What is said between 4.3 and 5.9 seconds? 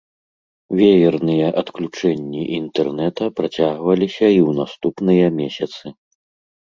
ў наступныя месяцы.